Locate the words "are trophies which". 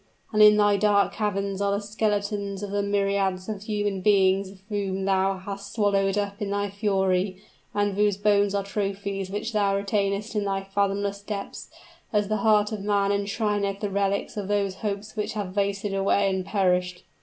8.55-9.53